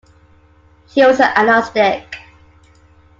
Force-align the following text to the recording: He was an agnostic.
He 0.89 1.05
was 1.05 1.19
an 1.19 1.27
agnostic. 1.35 2.15